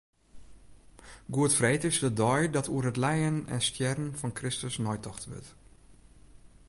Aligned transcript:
Goedfreed 1.31 1.83
is 1.83 1.99
de 2.01 2.13
dei 2.19 2.43
dat 2.55 2.67
oer 2.67 2.85
it 2.87 2.97
lijen 3.03 3.47
en 3.53 3.61
stjerren 3.67 4.09
fan 4.19 4.33
Kristus 4.39 4.75
neitocht 4.77 5.23
wurdt. 5.29 5.51